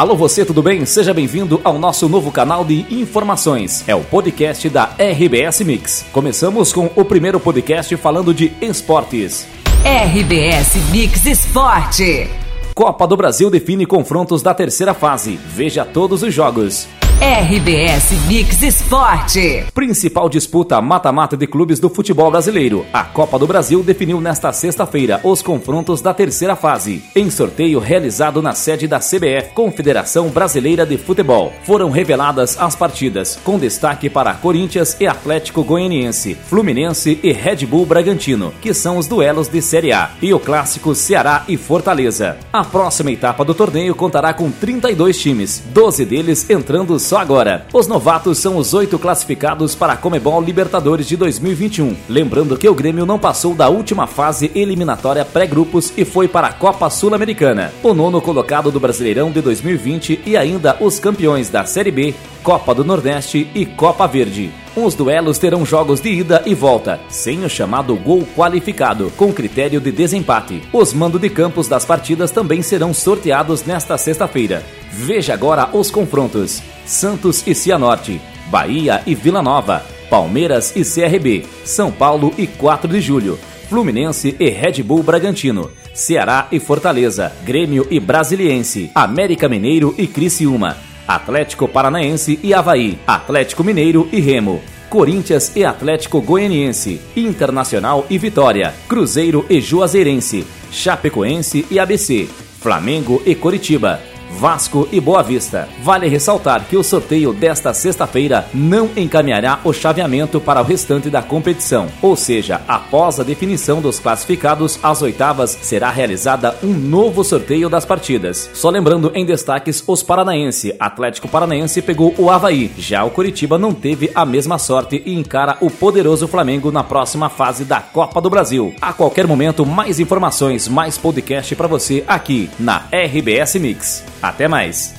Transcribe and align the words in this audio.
Alô 0.00 0.16
você, 0.16 0.46
tudo 0.46 0.62
bem? 0.62 0.86
Seja 0.86 1.12
bem-vindo 1.12 1.60
ao 1.62 1.78
nosso 1.78 2.08
novo 2.08 2.32
canal 2.32 2.64
de 2.64 2.86
informações. 2.90 3.86
É 3.86 3.94
o 3.94 4.00
podcast 4.00 4.66
da 4.70 4.96
RBS 4.98 5.60
Mix. 5.60 6.06
Começamos 6.10 6.72
com 6.72 6.90
o 6.96 7.04
primeiro 7.04 7.38
podcast 7.38 7.94
falando 7.98 8.32
de 8.32 8.50
esportes. 8.62 9.46
RBS 9.84 10.76
Mix 10.90 11.26
Esporte. 11.26 12.30
Copa 12.74 13.06
do 13.06 13.14
Brasil 13.14 13.50
define 13.50 13.84
confrontos 13.84 14.40
da 14.40 14.54
terceira 14.54 14.94
fase. 14.94 15.38
Veja 15.54 15.84
todos 15.84 16.22
os 16.22 16.32
jogos. 16.32 16.88
RBS 17.22 18.12
Mix 18.26 18.62
Esporte. 18.62 19.66
Principal 19.74 20.26
disputa 20.26 20.80
mata-mata 20.80 21.36
de 21.36 21.46
clubes 21.46 21.78
do 21.78 21.90
futebol 21.90 22.30
brasileiro. 22.30 22.86
A 22.94 23.04
Copa 23.04 23.38
do 23.38 23.46
Brasil 23.46 23.82
definiu 23.82 24.22
nesta 24.22 24.50
sexta-feira 24.54 25.20
os 25.22 25.42
confrontos 25.42 26.00
da 26.00 26.14
terceira 26.14 26.56
fase. 26.56 27.04
Em 27.14 27.28
sorteio 27.28 27.78
realizado 27.78 28.40
na 28.40 28.54
sede 28.54 28.88
da 28.88 28.98
CBF, 28.98 29.52
Confederação 29.54 30.28
Brasileira 30.28 30.86
de 30.86 30.96
Futebol, 30.96 31.52
foram 31.62 31.90
reveladas 31.90 32.56
as 32.58 32.74
partidas, 32.74 33.38
com 33.44 33.58
destaque 33.58 34.08
para 34.08 34.32
Corinthians 34.32 34.96
e 34.98 35.06
Atlético 35.06 35.62
Goianiense, 35.62 36.34
Fluminense 36.34 37.20
e 37.22 37.32
Red 37.32 37.66
Bull 37.66 37.84
Bragantino, 37.84 38.50
que 38.62 38.72
são 38.72 38.96
os 38.96 39.06
duelos 39.06 39.46
de 39.46 39.60
Série 39.60 39.92
A, 39.92 40.12
e 40.22 40.32
o 40.32 40.40
clássico 40.40 40.94
Ceará 40.94 41.44
e 41.46 41.58
Fortaleza. 41.58 42.38
A 42.50 42.64
próxima 42.64 43.12
etapa 43.12 43.44
do 43.44 43.52
torneio 43.52 43.94
contará 43.94 44.32
com 44.32 44.50
32 44.50 45.18
times, 45.18 45.62
12 45.66 46.06
deles 46.06 46.48
entrando 46.48 46.98
só 47.10 47.18
agora. 47.18 47.66
Os 47.72 47.88
novatos 47.88 48.38
são 48.38 48.56
os 48.56 48.72
oito 48.72 48.96
classificados 48.96 49.74
para 49.74 49.94
a 49.94 49.96
Comebol 49.96 50.40
Libertadores 50.40 51.08
de 51.08 51.16
2021. 51.16 51.96
Lembrando 52.08 52.56
que 52.56 52.68
o 52.68 52.74
Grêmio 52.74 53.04
não 53.04 53.18
passou 53.18 53.52
da 53.52 53.68
última 53.68 54.06
fase 54.06 54.48
eliminatória 54.54 55.24
pré-grupos 55.24 55.92
e 55.96 56.04
foi 56.04 56.28
para 56.28 56.46
a 56.46 56.52
Copa 56.52 56.88
Sul-Americana. 56.88 57.72
O 57.82 57.92
nono 57.94 58.20
colocado 58.20 58.70
do 58.70 58.78
Brasileirão 58.78 59.32
de 59.32 59.40
2020 59.40 60.20
e 60.24 60.36
ainda 60.36 60.76
os 60.78 61.00
campeões 61.00 61.50
da 61.50 61.64
Série 61.64 61.90
B, 61.90 62.14
Copa 62.44 62.72
do 62.72 62.84
Nordeste 62.84 63.50
e 63.56 63.66
Copa 63.66 64.06
Verde. 64.06 64.52
Os 64.76 64.94
duelos 64.94 65.36
terão 65.36 65.66
jogos 65.66 66.00
de 66.00 66.10
ida 66.10 66.44
e 66.46 66.54
volta, 66.54 67.00
sem 67.08 67.44
o 67.44 67.50
chamado 67.50 67.96
gol 67.96 68.24
qualificado, 68.36 69.12
com 69.16 69.32
critério 69.32 69.80
de 69.80 69.90
desempate. 69.90 70.62
Os 70.72 70.92
mandos 70.92 71.20
de 71.20 71.28
campos 71.28 71.66
das 71.66 71.84
partidas 71.84 72.30
também 72.30 72.62
serão 72.62 72.94
sorteados 72.94 73.64
nesta 73.64 73.98
sexta-feira. 73.98 74.62
Veja 74.92 75.34
agora 75.34 75.70
os 75.72 75.90
confrontos: 75.90 76.62
Santos 76.84 77.46
e 77.46 77.54
Cianorte, 77.54 78.20
Bahia 78.50 79.02
e 79.06 79.14
Vila 79.14 79.42
Nova, 79.42 79.84
Palmeiras 80.08 80.74
e 80.74 80.82
CRB, 80.84 81.46
São 81.64 81.92
Paulo 81.92 82.34
e 82.36 82.46
4 82.46 82.88
de 82.88 83.00
julho, 83.00 83.38
Fluminense 83.68 84.34
e 84.38 84.50
Red 84.50 84.82
Bull 84.82 85.02
Bragantino, 85.02 85.70
Ceará 85.94 86.48
e 86.50 86.58
Fortaleza, 86.58 87.32
Grêmio 87.44 87.86
e 87.90 88.00
Brasiliense, 88.00 88.90
América 88.94 89.48
Mineiro 89.48 89.94
e 89.96 90.06
Criciúma, 90.06 90.76
Atlético 91.06 91.68
Paranaense 91.68 92.38
e 92.42 92.52
Havaí, 92.52 92.98
Atlético 93.06 93.62
Mineiro 93.62 94.08
e 94.12 94.20
Remo, 94.20 94.60
Corinthians 94.88 95.52
e 95.54 95.64
Atlético 95.64 96.20
Goianiense, 96.20 97.00
Internacional 97.16 98.04
e 98.10 98.18
Vitória, 98.18 98.74
Cruzeiro 98.88 99.46
e 99.48 99.60
Juazeirense, 99.60 100.44
Chapecoense 100.72 101.64
e 101.70 101.78
ABC, 101.78 102.28
Flamengo 102.60 103.22
e 103.24 103.36
Coritiba. 103.36 104.09
Vasco 104.30 104.88
e 104.92 105.00
Boa 105.00 105.22
Vista. 105.22 105.68
Vale 105.82 106.08
ressaltar 106.08 106.64
que 106.64 106.76
o 106.76 106.82
sorteio 106.82 107.32
desta 107.32 107.74
sexta-feira 107.74 108.46
não 108.54 108.90
encaminhará 108.96 109.60
o 109.64 109.72
chaveamento 109.72 110.40
para 110.40 110.60
o 110.60 110.64
restante 110.64 111.10
da 111.10 111.22
competição, 111.22 111.88
ou 112.00 112.16
seja, 112.16 112.60
após 112.66 113.20
a 113.20 113.22
definição 113.22 113.80
dos 113.80 113.98
classificados 113.98 114.78
às 114.82 115.02
oitavas, 115.02 115.58
será 115.62 115.90
realizada 115.90 116.56
um 116.62 116.72
novo 116.72 117.22
sorteio 117.24 117.68
das 117.68 117.84
partidas. 117.84 118.50
Só 118.54 118.70
lembrando 118.70 119.10
em 119.14 119.24
destaques 119.24 119.84
os 119.86 120.02
paranaense. 120.02 120.74
Atlético 120.78 121.28
Paranaense 121.28 121.82
pegou 121.82 122.14
o 122.16 122.30
Havaí, 122.30 122.70
já 122.78 123.04
o 123.04 123.10
Curitiba 123.10 123.58
não 123.58 123.72
teve 123.72 124.10
a 124.14 124.24
mesma 124.24 124.58
sorte 124.58 125.02
e 125.04 125.14
encara 125.14 125.56
o 125.60 125.70
poderoso 125.70 126.26
Flamengo 126.28 126.70
na 126.70 126.84
próxima 126.84 127.28
fase 127.28 127.64
da 127.64 127.80
Copa 127.80 128.20
do 128.20 128.30
Brasil. 128.30 128.74
A 128.80 128.92
qualquer 128.92 129.26
momento, 129.26 129.66
mais 129.66 130.00
informações, 130.00 130.68
mais 130.68 130.96
podcast 130.96 131.54
para 131.54 131.66
você 131.66 132.04
aqui 132.06 132.50
na 132.58 132.84
RBS 132.92 133.56
Mix. 133.56 134.04
Até 134.22 134.46
mais. 134.48 134.94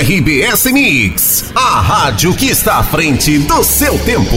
RBS 0.00 0.72
Mix, 0.72 1.44
a 1.54 1.80
rádio 1.80 2.34
que 2.34 2.46
está 2.46 2.78
à 2.78 2.82
frente 2.82 3.38
do 3.38 3.62
seu 3.62 3.98
tempo. 4.00 4.36